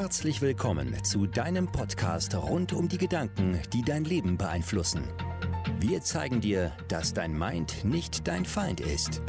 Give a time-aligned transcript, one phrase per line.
[0.00, 5.02] Herzlich willkommen zu deinem Podcast rund um die Gedanken, die dein Leben beeinflussen.
[5.80, 9.20] Wir zeigen dir, dass dein Mind nicht dein Feind ist.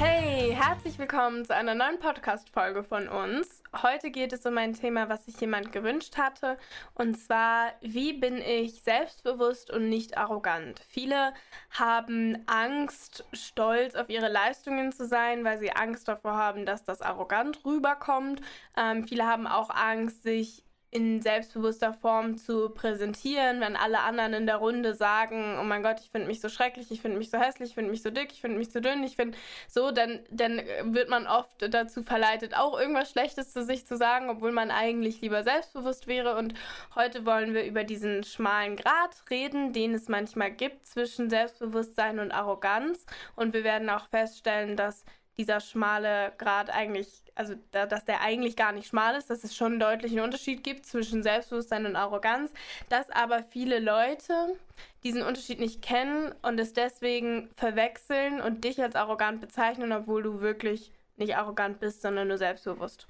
[0.00, 3.64] Hey, herzlich willkommen zu einer neuen Podcast-Folge von uns.
[3.82, 6.56] Heute geht es um ein Thema, was sich jemand gewünscht hatte,
[6.94, 10.80] und zwar, wie bin ich selbstbewusst und nicht arrogant?
[10.86, 11.34] Viele
[11.70, 17.02] haben Angst, stolz auf ihre Leistungen zu sein, weil sie Angst davor haben, dass das
[17.02, 18.40] arrogant rüberkommt.
[18.76, 24.46] Ähm, viele haben auch Angst, sich in selbstbewusster Form zu präsentieren, wenn alle anderen in
[24.46, 27.38] der Runde sagen, oh mein Gott, ich finde mich so schrecklich, ich finde mich so
[27.38, 29.36] hässlich, ich finde mich so dick, ich finde mich so dünn, ich finde
[29.68, 34.30] so, dann, dann wird man oft dazu verleitet, auch irgendwas Schlechtes zu sich zu sagen,
[34.30, 36.36] obwohl man eigentlich lieber selbstbewusst wäre.
[36.36, 36.54] Und
[36.94, 42.32] heute wollen wir über diesen schmalen Grat reden, den es manchmal gibt zwischen Selbstbewusstsein und
[42.32, 43.04] Arroganz.
[43.36, 45.04] Und wir werden auch feststellen, dass
[45.38, 49.56] dieser schmale Grad eigentlich, also da, dass der eigentlich gar nicht schmal ist, dass es
[49.56, 52.52] schon einen deutlichen Unterschied gibt zwischen Selbstbewusstsein und Arroganz,
[52.88, 54.56] dass aber viele Leute
[55.04, 60.40] diesen Unterschied nicht kennen und es deswegen verwechseln und dich als arrogant bezeichnen, obwohl du
[60.40, 63.06] wirklich nicht arrogant bist, sondern nur selbstbewusst.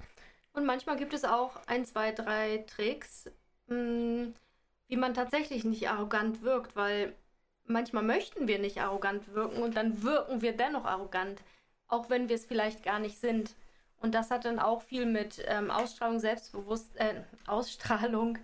[0.53, 3.29] Und manchmal gibt es auch ein, zwei, drei Tricks,
[3.67, 4.35] hm,
[4.87, 7.13] wie man tatsächlich nicht arrogant wirkt, weil
[7.65, 11.41] manchmal möchten wir nicht arrogant wirken und dann wirken wir dennoch arrogant
[11.89, 13.55] auch wenn wir es vielleicht gar nicht sind.
[13.99, 18.37] Und das hat dann auch viel mit ähm, Ausstrahlung, Selbstbewusst, äh, Ausstrahlung,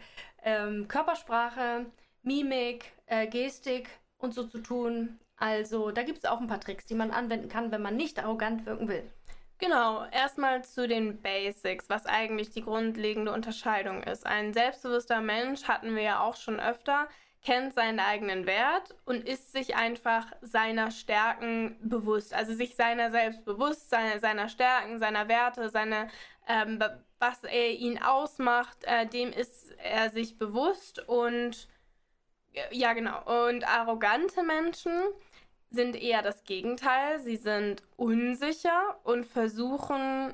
[0.44, 1.86] ähm, Körpersprache,
[2.24, 5.20] Mimik, äh, Gestik und so zu tun.
[5.38, 8.20] Also da gibt es auch ein paar Tricks, die man anwenden kann, wenn man nicht
[8.22, 9.10] arrogant wirken will.
[9.58, 14.26] Genau, erstmal zu den Basics, was eigentlich die grundlegende Unterscheidung ist.
[14.26, 17.08] Ein selbstbewusster Mensch hatten wir ja auch schon öfter,
[17.46, 22.34] kennt seinen eigenen Wert und ist sich einfach seiner Stärken bewusst.
[22.34, 26.10] Also sich seiner selbst bewusst, seiner, seiner Stärken, seiner Werte, seine,
[26.48, 26.84] ähm,
[27.20, 31.70] was er ihn ausmacht, äh, dem ist er sich bewusst und
[32.72, 33.48] ja genau.
[33.48, 34.92] Und arrogante Menschen
[35.70, 37.20] sind eher das Gegenteil.
[37.20, 40.34] Sie sind unsicher und versuchen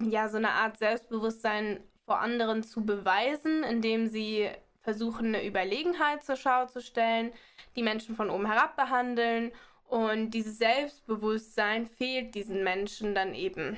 [0.00, 4.50] ja so eine Art Selbstbewusstsein vor anderen zu beweisen, indem sie
[4.84, 7.32] versuchen, eine Überlegenheit zur Schau zu stellen,
[7.74, 9.50] die Menschen von oben herab behandeln
[9.88, 13.76] und dieses Selbstbewusstsein fehlt diesen Menschen dann eben.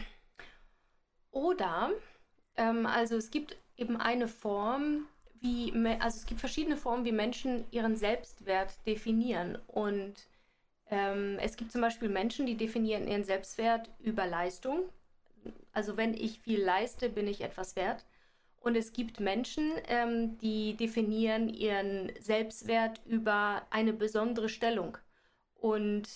[1.31, 1.91] Oder,
[2.57, 5.07] ähm, also es gibt eben eine Form,
[5.41, 9.59] wie, also es gibt verschiedene Formen, wie Menschen ihren Selbstwert definieren.
[9.67, 10.15] Und
[10.91, 14.89] ähm, es gibt zum Beispiel Menschen, die definieren ihren Selbstwert über Leistung.
[15.73, 18.05] Also wenn ich viel leiste, bin ich etwas wert.
[18.67, 24.99] Und es gibt Menschen, ähm, die definieren ihren Selbstwert über eine besondere Stellung.
[25.55, 26.09] Und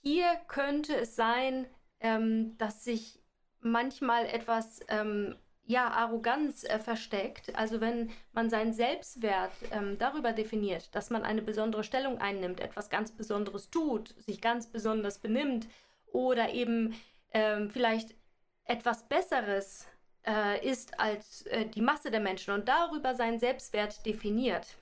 [0.00, 1.68] hier könnte es sein,
[2.00, 3.22] ähm, dass sich
[3.60, 7.54] manchmal etwas ähm, ja, Arroganz äh, versteckt.
[7.54, 12.90] Also wenn man seinen Selbstwert ähm, darüber definiert, dass man eine besondere Stellung einnimmt, etwas
[12.90, 15.68] ganz Besonderes tut, sich ganz besonders benimmt
[16.06, 16.96] oder eben
[17.32, 18.16] ähm, vielleicht
[18.64, 19.86] etwas Besseres
[20.26, 24.76] äh, ist als äh, die Masse der Menschen und darüber seinen Selbstwert definiert,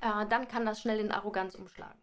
[0.00, 1.98] äh, dann kann das schnell in Arroganz umschlagen.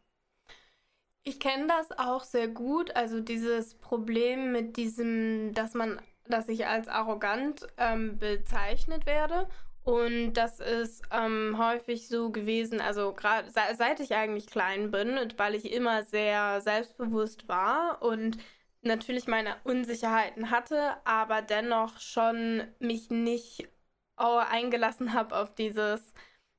[1.24, 6.68] Ich kenne das auch sehr gut, also dieses Problem mit diesem, dass man, dass ich
[6.68, 9.50] als arrogant ähm, bezeichnet werde.
[9.84, 15.56] Und das ist ähm, häufig so gewesen, also gerade seit ich eigentlich klein bin, weil
[15.56, 18.38] ich immer sehr selbstbewusst war und
[18.82, 23.68] natürlich meine Unsicherheiten hatte, aber dennoch schon mich nicht
[24.18, 26.14] oh, eingelassen habe auf dieses,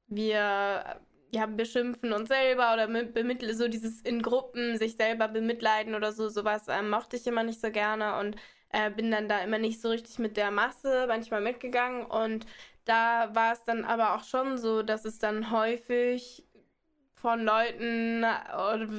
[0.06, 6.12] wir ja, beschimpfen uns selber oder bemitteln so dieses in Gruppen sich selber bemitleiden oder
[6.12, 8.36] so, sowas ähm, mochte ich immer nicht so gerne und
[8.70, 12.46] äh, bin dann da immer nicht so richtig mit der Masse manchmal mitgegangen und
[12.86, 16.46] da war es dann aber auch schon so, dass es dann häufig
[17.20, 18.24] von Leuten,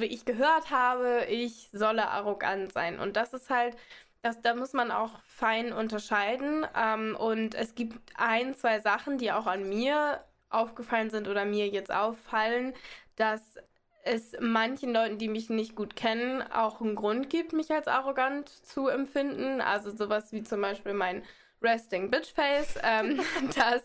[0.00, 2.98] wie ich gehört habe, ich solle arrogant sein.
[2.98, 3.76] Und das ist halt,
[4.22, 6.66] das, da muss man auch fein unterscheiden.
[6.76, 11.68] Ähm, und es gibt ein, zwei Sachen, die auch an mir aufgefallen sind oder mir
[11.68, 12.74] jetzt auffallen,
[13.16, 13.56] dass
[14.02, 18.48] es manchen Leuten, die mich nicht gut kennen, auch einen Grund gibt, mich als arrogant
[18.48, 19.60] zu empfinden.
[19.60, 21.22] Also sowas wie zum Beispiel mein
[21.62, 23.20] Resting Bitch Face, ähm,
[23.54, 23.82] dass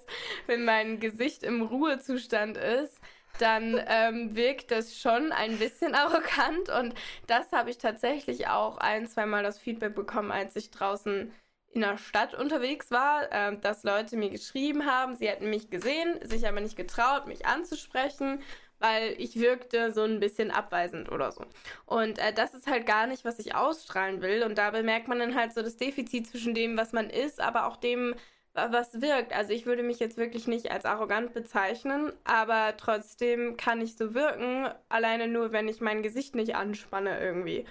[0.47, 2.99] wenn mein Gesicht im Ruhezustand ist,
[3.39, 6.69] dann ähm, wirkt das schon ein bisschen arrogant.
[6.69, 6.93] Und
[7.27, 11.31] das habe ich tatsächlich auch ein, zweimal das Feedback bekommen, als ich draußen
[11.75, 16.17] in der Stadt unterwegs war, äh, dass Leute mir geschrieben haben, sie hätten mich gesehen,
[16.23, 18.41] sich aber nicht getraut, mich anzusprechen,
[18.79, 21.43] weil ich wirkte so ein bisschen abweisend oder so.
[21.85, 24.43] Und äh, das ist halt gar nicht, was ich ausstrahlen will.
[24.43, 27.67] Und da bemerkt man dann halt so das Defizit zwischen dem, was man ist, aber
[27.67, 28.15] auch dem,
[28.55, 29.33] was wirkt.
[29.33, 34.13] Also ich würde mich jetzt wirklich nicht als arrogant bezeichnen, aber trotzdem kann ich so
[34.13, 37.65] wirken, alleine nur, wenn ich mein Gesicht nicht anspanne irgendwie.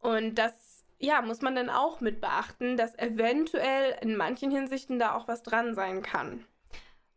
[0.00, 5.14] Und das, ja, muss man dann auch mit beachten, dass eventuell in manchen Hinsichten da
[5.14, 6.44] auch was dran sein kann.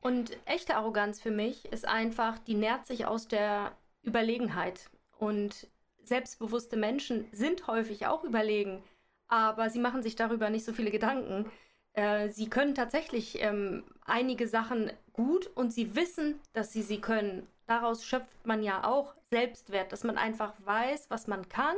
[0.02, 3.72] Und echte Arroganz für mich ist einfach, die nährt sich aus der
[4.04, 4.92] Überlegenheit.
[5.18, 5.68] Und
[6.04, 8.84] selbstbewusste Menschen sind häufig auch überlegen,
[9.28, 11.52] aber sie machen sich darüber nicht so viele Gedanken.
[11.96, 17.48] Äh, sie können tatsächlich ähm, einige Sachen gut und sie wissen, dass sie sie können.
[17.68, 21.76] Daraus schöpft man ja auch Selbstwert, dass man einfach weiß, was man kann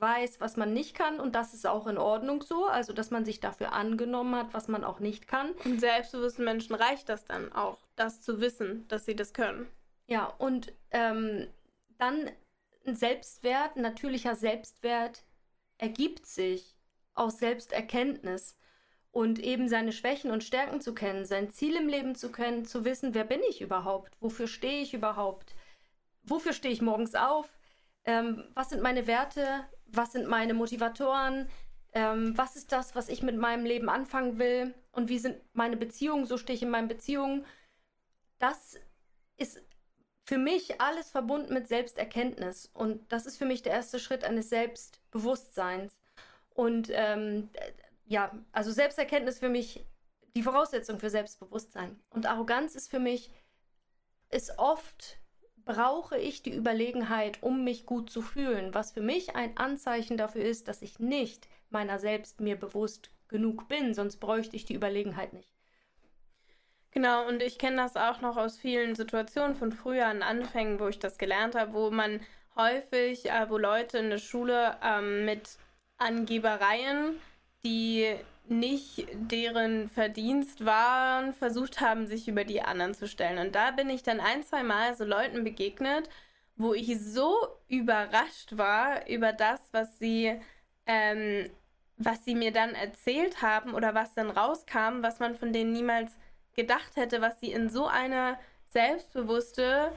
[0.00, 3.24] weiß, was man nicht kann und das ist auch in Ordnung so, also dass man
[3.24, 5.52] sich dafür angenommen hat, was man auch nicht kann.
[5.64, 9.66] Und selbstbewussten Menschen reicht das dann auch, das zu wissen, dass sie das können.
[10.06, 11.48] Ja, und ähm,
[11.98, 12.30] dann
[12.86, 15.24] ein Selbstwert, natürlicher Selbstwert
[15.78, 16.76] ergibt sich
[17.14, 18.56] aus Selbsterkenntnis
[19.10, 22.84] und eben seine Schwächen und Stärken zu kennen, sein Ziel im Leben zu kennen, zu
[22.84, 25.54] wissen, wer bin ich überhaupt, wofür stehe ich überhaupt,
[26.22, 27.58] wofür stehe ich morgens auf,
[28.04, 31.48] ähm, was sind meine Werte, was sind meine Motivatoren,
[31.92, 34.74] ähm, was ist das, was ich mit meinem Leben anfangen will?
[34.92, 37.44] Und wie sind meine Beziehungen, so stehe ich in meinen Beziehungen.
[38.38, 38.78] Das
[39.36, 39.62] ist
[40.24, 42.70] für mich alles verbunden mit Selbsterkenntnis.
[42.74, 45.96] Und das ist für mich der erste Schritt eines Selbstbewusstseins.
[46.50, 47.50] Und ähm,
[48.08, 49.86] ja, also Selbsterkenntnis für mich
[50.34, 52.00] die Voraussetzung für Selbstbewusstsein.
[52.10, 53.30] Und Arroganz ist für mich,
[54.30, 55.18] ist oft
[55.64, 60.42] brauche ich die Überlegenheit, um mich gut zu fühlen, was für mich ein Anzeichen dafür
[60.42, 65.34] ist, dass ich nicht meiner selbst mir bewusst genug bin, sonst bräuchte ich die Überlegenheit
[65.34, 65.52] nicht.
[66.90, 70.88] Genau, und ich kenne das auch noch aus vielen Situationen von früher an Anfängen, wo
[70.88, 72.20] ich das gelernt habe, wo man
[72.56, 75.58] häufig, äh, wo Leute in der Schule ähm, mit
[75.98, 77.20] Angebereien,
[77.64, 78.16] die
[78.48, 83.38] nicht deren Verdienst waren, versucht haben, sich über die anderen zu stellen.
[83.38, 86.08] Und da bin ich dann ein, zwei Mal so Leuten begegnet,
[86.56, 87.36] wo ich so
[87.68, 90.40] überrascht war über das, was sie,
[90.86, 91.50] ähm,
[91.98, 96.16] was sie mir dann erzählt haben oder was dann rauskam, was man von denen niemals
[96.56, 98.38] gedacht hätte, was sie in so eine
[98.70, 99.92] selbstbewusste,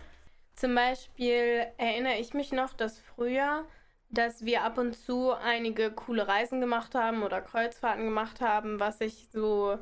[0.55, 3.65] zum Beispiel erinnere ich mich noch, dass früher
[4.11, 9.01] dass wir ab und zu einige coole Reisen gemacht haben oder Kreuzfahrten gemacht haben, was
[9.01, 9.77] ich so,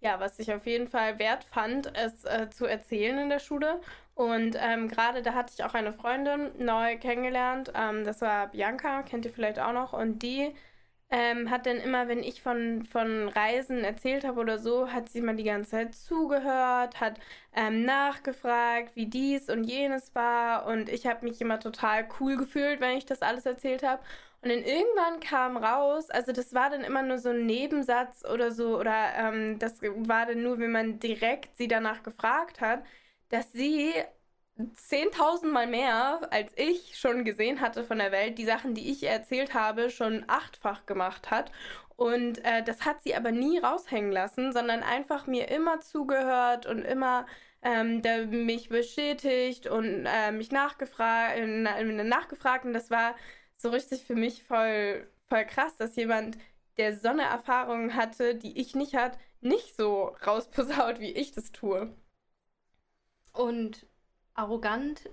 [0.00, 3.80] ja, was ich auf jeden Fall wert fand, es äh, zu erzählen in der Schule.
[4.14, 7.72] Und ähm, gerade da hatte ich auch eine Freundin neu kennengelernt.
[7.74, 9.92] Ähm, das war Bianca, kennt ihr vielleicht auch noch.
[9.92, 10.54] Und die
[11.10, 15.20] ähm, hat dann immer, wenn ich von, von Reisen erzählt habe oder so, hat sie
[15.20, 17.20] mal die ganze Zeit zugehört, hat
[17.54, 20.66] ähm, nachgefragt, wie dies und jenes war.
[20.66, 24.02] Und ich habe mich immer total cool gefühlt, wenn ich das alles erzählt habe.
[24.42, 28.52] Und dann irgendwann kam raus, also das war dann immer nur so ein Nebensatz oder
[28.52, 32.84] so, oder ähm, das war dann nur, wenn man direkt sie danach gefragt hat,
[33.30, 33.92] dass sie
[34.58, 39.02] 10.000 Mal mehr, als ich schon gesehen hatte von der Welt, die Sachen, die ich
[39.02, 41.50] erzählt habe, schon achtfach gemacht hat.
[41.96, 46.82] Und äh, das hat sie aber nie raushängen lassen, sondern einfach mir immer zugehört und
[46.82, 47.26] immer
[47.64, 52.64] ähm, der mich bestätigt und äh, mich nachgefragt, äh, nachgefragt.
[52.66, 53.16] Und das war
[53.56, 56.36] so richtig für mich voll, voll krass, dass jemand,
[56.76, 61.52] der so eine Erfahrung hatte, die ich nicht hatte, nicht so rausposaut, wie ich das
[61.52, 61.96] tue.
[63.32, 63.86] Und
[64.34, 65.08] arrogant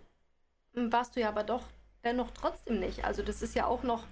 [0.74, 1.64] warst du ja aber doch
[2.04, 3.06] dennoch trotzdem nicht.
[3.06, 4.06] Also das ist ja auch noch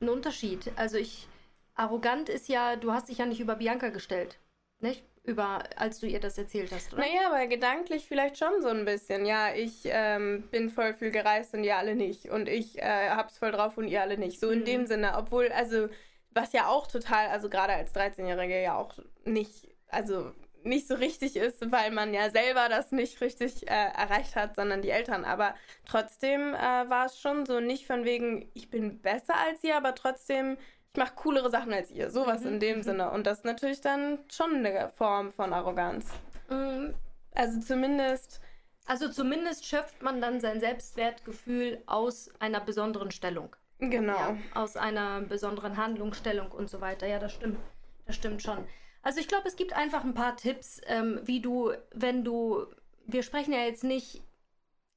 [0.00, 0.72] ein Unterschied.
[0.76, 1.28] Also ich,
[1.74, 4.38] arrogant ist ja, du hast dich ja nicht über Bianca gestellt,
[4.80, 5.04] nicht?
[5.24, 7.02] Über, als du ihr das erzählt hast, oder?
[7.02, 9.24] Naja, aber gedanklich vielleicht schon so ein bisschen.
[9.24, 12.28] Ja, ich ähm, bin voll viel gereist und ihr alle nicht.
[12.28, 14.38] Und ich äh, hab's voll drauf und ihr alle nicht.
[14.38, 14.64] So in mhm.
[14.66, 15.14] dem Sinne.
[15.16, 15.88] Obwohl, also,
[16.30, 20.30] was ja auch total, also gerade als 13-Jährige ja auch nicht, also
[20.64, 24.82] nicht so richtig ist, weil man ja selber das nicht richtig äh, erreicht hat, sondern
[24.82, 25.24] die Eltern.
[25.24, 25.54] Aber
[25.86, 29.94] trotzdem äh, war es schon so nicht von wegen, ich bin besser als ihr, aber
[29.94, 30.56] trotzdem,
[30.92, 32.10] ich mache coolere Sachen als ihr.
[32.10, 32.48] Sowas mhm.
[32.48, 32.82] in dem mhm.
[32.82, 33.10] Sinne.
[33.10, 36.06] Und das ist natürlich dann schon eine Form von Arroganz.
[36.48, 36.94] Mhm.
[37.34, 38.40] Also zumindest.
[38.86, 43.56] Also zumindest schöpft man dann sein Selbstwertgefühl aus einer besonderen Stellung.
[43.78, 44.12] Genau.
[44.12, 47.06] Ja, aus einer besonderen Handlungsstellung und so weiter.
[47.06, 47.58] Ja, das stimmt.
[48.06, 48.66] Das stimmt schon.
[49.04, 52.66] Also ich glaube, es gibt einfach ein paar Tipps, ähm, wie du, wenn du,
[53.06, 54.22] wir sprechen ja jetzt nicht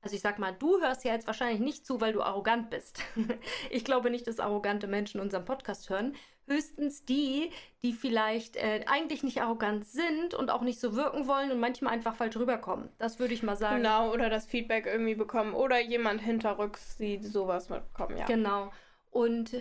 [0.01, 3.01] also ich sag mal, du hörst ja jetzt wahrscheinlich nicht zu, weil du arrogant bist.
[3.69, 6.15] ich glaube nicht, dass arrogante Menschen unseren Podcast hören.
[6.47, 7.51] Höchstens die,
[7.83, 11.93] die vielleicht äh, eigentlich nicht arrogant sind und auch nicht so wirken wollen und manchmal
[11.93, 12.89] einfach falsch rüberkommen.
[12.99, 13.77] Das würde ich mal sagen.
[13.77, 18.25] Genau, oder das Feedback irgendwie bekommen oder jemand hinterrücks, die sowas mitbekommen, ja.
[18.27, 18.71] Genau.
[19.11, 19.51] Und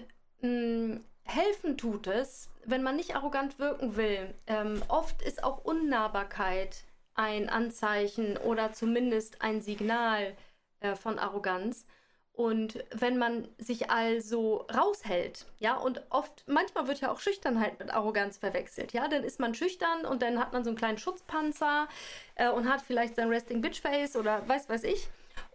[0.42, 4.34] mh, mm, helfen tut es, wenn man nicht arrogant wirken will.
[4.46, 10.36] Ähm, oft ist auch Unnahbarkeit ein Anzeichen oder zumindest ein Signal
[10.80, 11.86] äh, von Arroganz.
[12.32, 17.90] Und wenn man sich also raushält, ja, und oft, manchmal wird ja auch Schüchternheit mit
[17.90, 21.88] Arroganz verwechselt, ja, dann ist man schüchtern und dann hat man so einen kleinen Schutzpanzer
[22.34, 25.08] äh, und hat vielleicht sein Resting Bitch Face oder weiß weiß ich.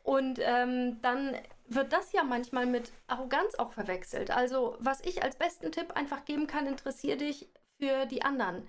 [0.04, 1.38] Und ähm, dann
[1.76, 4.32] wird das ja manchmal mit Arroganz auch verwechselt.
[4.32, 7.50] Also, was ich als besten Tipp einfach geben kann, interessiere dich
[7.80, 8.68] für die anderen.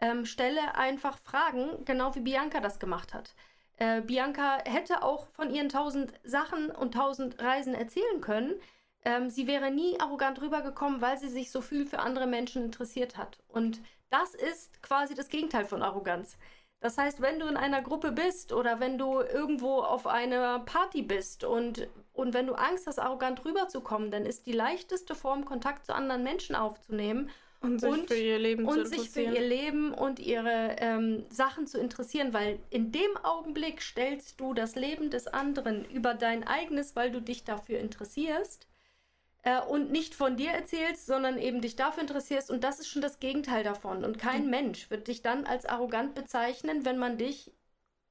[0.00, 3.34] Ähm, stelle einfach Fragen, genau wie Bianca das gemacht hat.
[3.76, 8.54] Äh, Bianca hätte auch von ihren tausend Sachen und tausend Reisen erzählen können.
[9.04, 13.16] Ähm, sie wäre nie arrogant rübergekommen, weil sie sich so viel für andere Menschen interessiert
[13.16, 13.38] hat.
[13.48, 13.80] Und
[14.10, 16.38] das ist quasi das Gegenteil von Arroganz.
[16.80, 21.00] Das heißt, wenn du in einer Gruppe bist oder wenn du irgendwo auf einer Party
[21.00, 25.86] bist und, und wenn du Angst hast, arrogant rüberzukommen, dann ist die leichteste Form, Kontakt
[25.86, 29.94] zu anderen Menschen aufzunehmen und sich und, für ihr Leben und sich für ihr Leben
[29.94, 35.26] und ihre ähm, Sachen zu interessieren, weil in dem Augenblick stellst du das Leben des
[35.26, 38.66] anderen über dein eigenes, weil du dich dafür interessierst
[39.44, 42.50] äh, und nicht von dir erzählst, sondern eben dich dafür interessierst.
[42.50, 44.04] Und das ist schon das Gegenteil davon.
[44.04, 44.50] Und kein mhm.
[44.50, 47.52] Mensch wird dich dann als arrogant bezeichnen, wenn man dich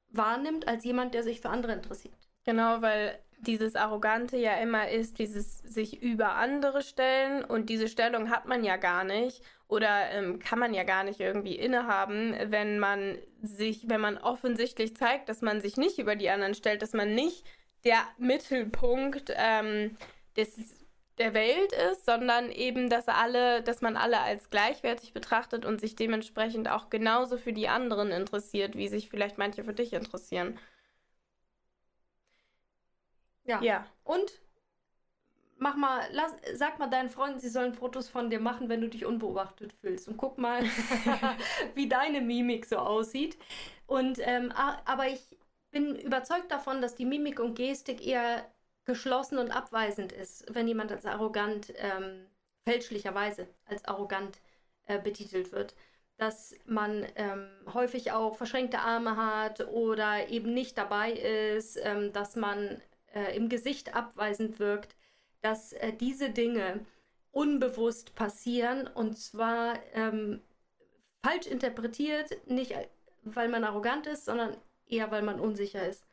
[0.10, 2.14] wahrnimmt als jemand, der sich für andere interessiert.
[2.46, 8.30] Genau, weil dieses Arrogante ja immer ist, dieses sich über andere stellen und diese Stellung
[8.30, 12.80] hat man ja gar nicht oder ähm, kann man ja gar nicht irgendwie innehaben, wenn
[12.80, 16.94] man sich, wenn man offensichtlich zeigt, dass man sich nicht über die anderen stellt, dass
[16.94, 17.44] man nicht
[17.84, 19.98] der Mittelpunkt ähm,
[20.38, 20.83] des
[21.18, 25.96] der Welt ist, sondern eben, dass alle, dass man alle als gleichwertig betrachtet und sich
[25.96, 30.60] dementsprechend auch genauso für die anderen interessiert, wie sich vielleicht manche für dich interessieren.
[33.46, 33.62] Ja.
[33.62, 33.86] ja.
[34.04, 34.42] Und
[35.58, 38.90] mach mal, lass, sag mal deinen Freunden, sie sollen Fotos von dir machen, wenn du
[38.90, 40.08] dich unbeobachtet fühlst.
[40.08, 40.64] Und guck mal,
[41.76, 43.38] wie deine Mimik so aussieht.
[43.86, 44.52] Und ähm,
[44.86, 45.38] aber ich
[45.72, 48.46] bin überzeugt davon, dass die Mimik und Gestik eher
[48.86, 52.28] geschlossen und abweisend ist, wenn jemand als arrogant, ähm,
[52.66, 54.42] fälschlicherweise als arrogant
[54.86, 55.76] äh, betitelt wird.
[56.18, 62.36] Dass man ähm, häufig auch verschränkte Arme hat oder eben nicht dabei ist, ähm, dass
[62.36, 62.82] man
[63.14, 64.96] äh, im Gesicht abweisend wirkt,
[65.42, 66.86] dass äh, diese Dinge
[67.32, 70.42] unbewusst passieren und zwar ähm,
[71.24, 72.76] falsch interpretiert, nicht
[73.24, 76.06] weil man arrogant ist, sondern eher weil man unsicher ist.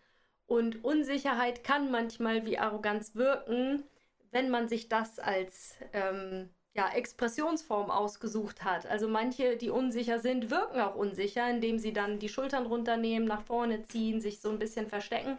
[0.50, 3.84] Und Unsicherheit kann manchmal wie Arroganz wirken,
[4.32, 8.84] wenn man sich das als ähm, ja, Expressionsform ausgesucht hat.
[8.84, 13.42] Also manche, die unsicher sind, wirken auch unsicher, indem sie dann die Schultern runternehmen, nach
[13.42, 15.38] vorne ziehen, sich so ein bisschen verstecken.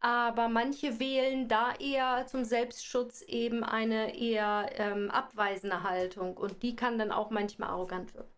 [0.00, 6.74] Aber manche wählen da eher zum Selbstschutz eben eine eher ähm, abweisende Haltung und die
[6.74, 8.31] kann dann auch manchmal arrogant wirken.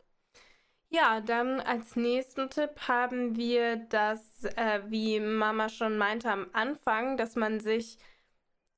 [0.91, 7.17] Ja, dann als nächsten Tipp haben wir das, äh, wie Mama schon meinte am Anfang,
[7.17, 7.99] dass man sich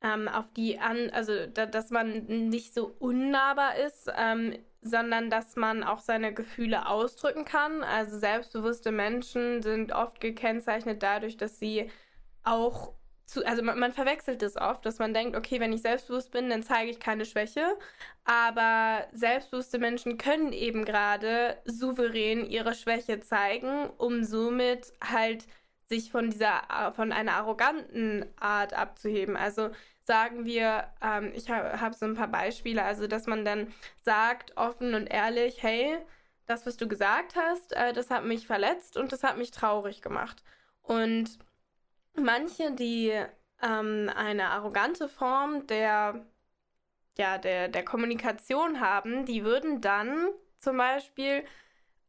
[0.03, 5.57] ähm, auf die an, also da, dass man nicht so unnahbar ist, ähm, sondern dass
[5.57, 7.83] man auch seine Gefühle ausdrücken kann.
[7.83, 11.91] Also selbstbewusste Menschen sind oft gekennzeichnet dadurch, dass sie
[12.45, 12.95] auch
[13.27, 16.49] zu, also man, man, verwechselt es oft, dass man denkt, okay, wenn ich selbstbewusst bin,
[16.49, 17.77] dann zeige ich keine Schwäche.
[18.25, 25.47] Aber selbstbewusste Menschen können eben gerade souverän ihre Schwäche zeigen, um somit halt
[25.89, 29.37] sich von dieser, von einer arroganten Art abzuheben.
[29.37, 29.71] Also
[30.05, 34.57] sagen wir, ähm, ich habe hab so ein paar Beispiele, also dass man dann sagt
[34.57, 35.99] offen und ehrlich, hey,
[36.47, 40.03] das, was du gesagt hast, äh, das hat mich verletzt und das hat mich traurig
[40.03, 40.43] gemacht.
[40.83, 41.39] Und
[42.21, 43.13] manche, die
[43.63, 46.27] ähm, eine arrogante Form der,
[47.19, 50.29] ja, der, der Kommunikation haben, die würden dann
[50.61, 51.45] zum Beispiel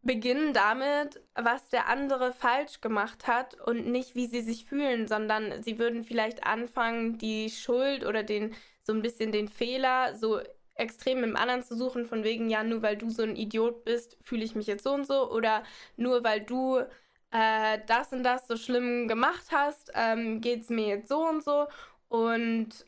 [0.02, 5.62] beginnen damit, was der andere falsch gemacht hat und nicht, wie sie sich fühlen, sondern
[5.64, 10.40] sie würden vielleicht anfangen, die Schuld oder den so ein bisschen den Fehler so
[10.76, 14.18] extrem im anderen zu suchen, von wegen, ja, nur weil du so ein Idiot bist,
[14.22, 15.64] fühle ich mich jetzt so und so, oder
[15.98, 16.82] nur weil du
[17.31, 21.43] äh, das und das so schlimm gemacht hast, ähm, geht es mir jetzt so und
[21.43, 21.67] so.
[22.10, 22.86] Und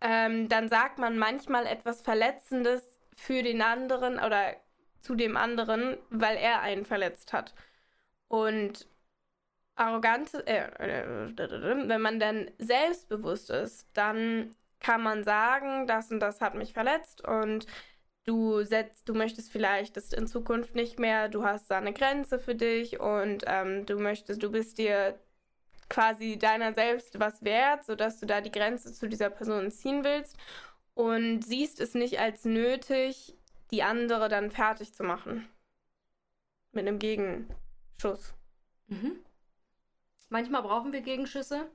[0.00, 4.54] ähm, dann sagt man manchmal etwas Verletzendes für den anderen oder
[5.00, 7.54] zu dem anderen, weil er einen verletzt hat.
[8.28, 8.86] Und
[9.76, 16.40] arrogant, äh, äh, wenn man dann selbstbewusst ist, dann kann man sagen, das und das
[16.40, 17.66] hat mich verletzt und
[18.28, 22.38] du setzt, du möchtest vielleicht das in Zukunft nicht mehr, du hast da eine Grenze
[22.38, 25.18] für dich und ähm, du möchtest, du bist dir
[25.88, 30.36] quasi deiner selbst was wert, sodass du da die Grenze zu dieser Person ziehen willst
[30.94, 33.34] und siehst es nicht als nötig,
[33.70, 35.48] die andere dann fertig zu machen.
[36.72, 38.34] Mit einem Gegenschuss.
[38.88, 39.16] Mhm.
[40.28, 41.70] Manchmal brauchen wir Gegenschüsse.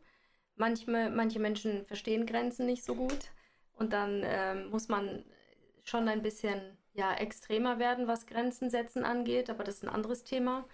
[0.55, 3.31] Manchmal, manche Menschen verstehen Grenzen nicht so gut.
[3.73, 5.25] Und dann ähm, muss man
[5.83, 9.49] schon ein bisschen ja, extremer werden, was Grenzen setzen angeht.
[9.49, 10.65] Aber das ist ein anderes Thema.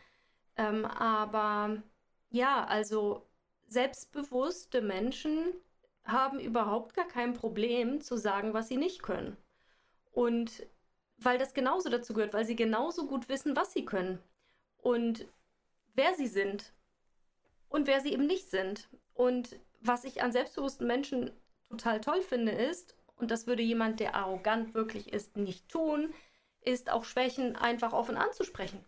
[0.55, 1.81] Ähm, aber
[2.29, 3.27] ja, also
[3.67, 5.53] selbstbewusste Menschen
[6.05, 9.37] haben überhaupt gar kein Problem zu sagen, was sie nicht können.
[10.11, 10.67] Und
[11.17, 14.19] weil das genauso dazu gehört, weil sie genauso gut wissen, was sie können
[14.77, 15.27] und
[15.93, 16.73] wer sie sind
[17.67, 18.89] und wer sie eben nicht sind.
[19.13, 21.31] Und was ich an selbstbewussten Menschen
[21.69, 26.13] total toll finde, ist, und das würde jemand, der arrogant wirklich ist, nicht tun,
[26.61, 28.83] ist auch Schwächen einfach offen anzusprechen.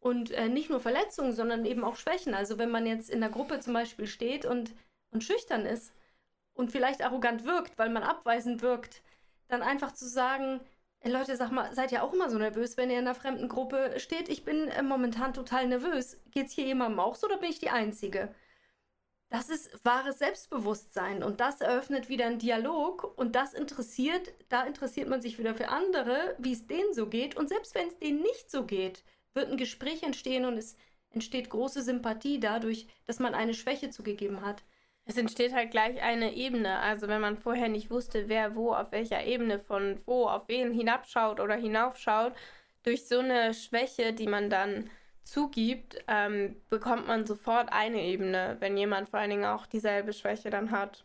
[0.00, 2.34] Und äh, nicht nur Verletzungen, sondern eben auch Schwächen.
[2.34, 4.74] Also wenn man jetzt in der Gruppe zum Beispiel steht und,
[5.10, 5.92] und schüchtern ist
[6.54, 9.02] und vielleicht arrogant wirkt, weil man abweisend wirkt,
[9.48, 10.60] dann einfach zu sagen,
[11.04, 13.94] Leute, sag mal, seid ihr auch immer so nervös, wenn ihr in einer fremden Gruppe
[13.98, 14.28] steht?
[14.28, 16.20] Ich bin äh, momentan total nervös.
[16.32, 18.34] Geht's hier jemandem auch so oder bin ich die Einzige?
[19.30, 25.08] Das ist wahres Selbstbewusstsein und das eröffnet wieder einen Dialog und das interessiert, da interessiert
[25.08, 28.22] man sich wieder für andere, wie es denen so geht und selbst wenn es denen
[28.22, 29.04] nicht so geht,
[29.34, 30.76] wird ein Gespräch entstehen und es
[31.10, 34.62] entsteht große Sympathie dadurch, dass man eine Schwäche zugegeben hat.
[35.04, 36.78] Es entsteht halt gleich eine Ebene.
[36.80, 40.72] Also wenn man vorher nicht wusste, wer wo auf welcher Ebene von wo auf wen
[40.72, 42.34] hinabschaut oder hinaufschaut,
[42.82, 44.90] durch so eine Schwäche, die man dann
[45.28, 50.50] zugibt, ähm, bekommt man sofort eine Ebene, wenn jemand vor allen Dingen auch dieselbe Schwäche
[50.50, 51.04] dann hat.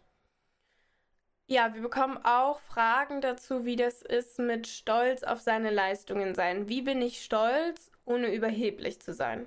[1.48, 6.70] Ja, wir bekommen auch Fragen dazu, wie das ist mit Stolz auf seine Leistungen sein.
[6.70, 9.46] Wie bin ich stolz, ohne überheblich zu sein?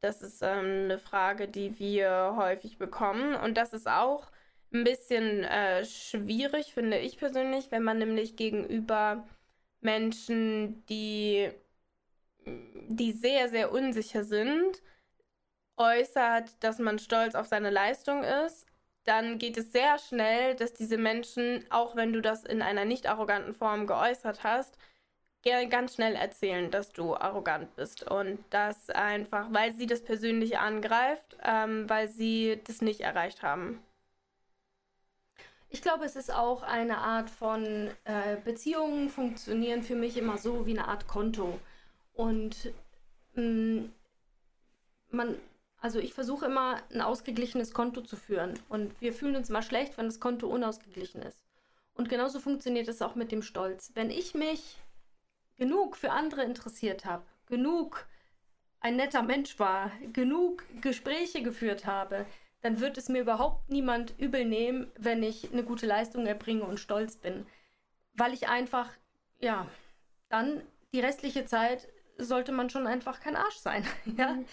[0.00, 3.34] Das ist ähm, eine Frage, die wir häufig bekommen.
[3.34, 4.30] Und das ist auch
[4.72, 9.26] ein bisschen äh, schwierig, finde ich persönlich, wenn man nämlich gegenüber
[9.80, 11.50] Menschen, die,
[12.88, 14.82] die sehr, sehr unsicher sind,
[15.76, 18.66] äußert, dass man stolz auf seine Leistung ist,
[19.04, 23.06] dann geht es sehr schnell, dass diese Menschen, auch wenn du das in einer nicht
[23.06, 24.76] arroganten Form geäußert hast,
[25.70, 31.38] ganz schnell erzählen, dass du arrogant bist und das einfach, weil sie das persönlich angreift,
[31.42, 33.82] ähm, weil sie das nicht erreicht haben.
[35.70, 40.66] Ich glaube, es ist auch eine Art von äh, Beziehungen funktionieren für mich immer so
[40.66, 41.58] wie eine Art Konto.
[42.18, 42.72] Und
[43.34, 43.92] mh, mm,
[45.10, 45.36] man,
[45.80, 48.58] also ich versuche immer ein ausgeglichenes Konto zu führen.
[48.68, 51.44] Und wir fühlen uns immer schlecht, wenn das Konto unausgeglichen ist.
[51.94, 53.92] Und genauso funktioniert es auch mit dem Stolz.
[53.94, 54.78] Wenn ich mich
[55.58, 58.08] genug für andere interessiert habe, genug
[58.80, 62.26] ein netter Mensch war, genug Gespräche geführt habe,
[62.62, 66.80] dann wird es mir überhaupt niemand übel nehmen, wenn ich eine gute Leistung erbringe und
[66.80, 67.46] stolz bin.
[68.14, 68.90] Weil ich einfach,
[69.38, 69.68] ja,
[70.28, 71.86] dann die restliche Zeit
[72.18, 73.86] sollte man schon einfach kein Arsch sein.
[74.16, 74.32] ja?
[74.32, 74.46] Mhm.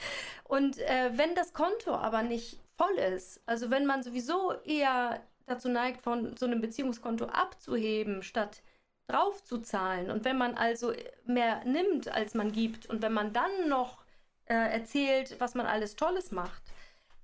[0.43, 5.69] Und äh, wenn das Konto aber nicht voll ist, also wenn man sowieso eher dazu
[5.69, 8.61] neigt, von so einem Beziehungskonto abzuheben, statt
[9.07, 10.09] drauf zu zahlen.
[10.09, 10.93] Und wenn man also
[11.25, 14.03] mehr nimmt, als man gibt, und wenn man dann noch
[14.45, 16.63] äh, erzählt, was man alles Tolles macht,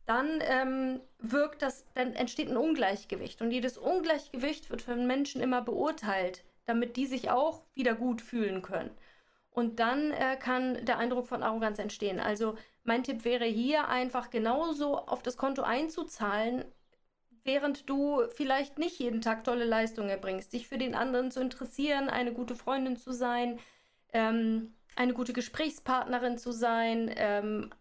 [0.06, 3.42] dann ähm, wirkt das, dann entsteht ein Ungleichgewicht.
[3.42, 8.62] Und jedes Ungleichgewicht wird von Menschen immer beurteilt, damit die sich auch wieder gut fühlen
[8.62, 8.92] können.
[9.52, 12.20] Und dann äh, kann der Eindruck von Arroganz entstehen.
[12.20, 16.66] Also mein Tipp wäre hier einfach genauso auf das Konto einzuzahlen,
[17.44, 22.10] während du vielleicht nicht jeden Tag tolle Leistungen erbringst, dich für den anderen zu interessieren,
[22.10, 23.60] eine gute Freundin zu sein,
[24.14, 27.72] ähm, eine gute Gesprächspartnerin zu sein, ähm,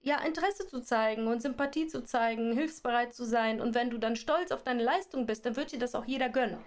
[0.00, 3.60] ja, Interesse zu zeigen und Sympathie zu zeigen, hilfsbereit zu sein.
[3.60, 6.28] Und wenn du dann stolz auf deine Leistung bist, dann wird dir das auch jeder
[6.28, 6.58] gönnen.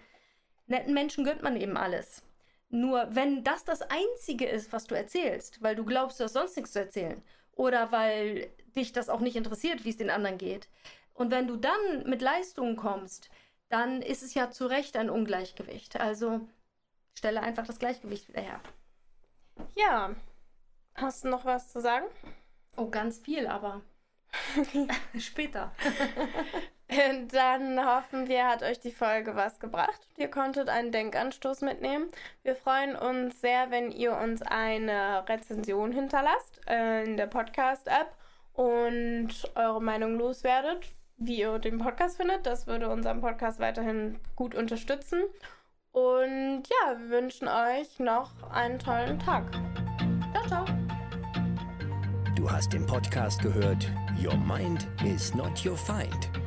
[0.67, 2.23] Netten Menschen gönnt man eben alles.
[2.71, 6.55] Nur wenn das das Einzige ist, was du erzählst, weil du glaubst, du hast sonst
[6.55, 10.69] nichts zu erzählen, oder weil dich das auch nicht interessiert, wie es den anderen geht,
[11.13, 13.29] und wenn du dann mit Leistungen kommst,
[13.69, 15.99] dann ist es ja zu Recht ein Ungleichgewicht.
[15.99, 16.41] Also
[17.17, 18.59] stelle einfach das Gleichgewicht wieder her.
[19.75, 20.15] Ja.
[20.95, 22.05] Hast du noch was zu sagen?
[22.75, 23.81] Oh, ganz viel, aber
[25.19, 25.73] später.
[27.31, 32.07] Dann hoffen wir, hat euch die Folge was gebracht ihr konntet einen Denkanstoß mitnehmen.
[32.43, 38.15] Wir freuen uns sehr, wenn ihr uns eine Rezension hinterlasst äh, in der Podcast-App
[38.53, 40.85] und eure Meinung loswerdet,
[41.17, 42.45] wie ihr den Podcast findet.
[42.45, 45.23] Das würde unseren Podcast weiterhin gut unterstützen.
[45.91, 49.43] Und ja, wir wünschen euch noch einen tollen Tag.
[50.31, 50.65] Ciao, ciao.
[52.35, 53.87] Du hast den Podcast gehört
[54.23, 56.40] Your Mind is not your find.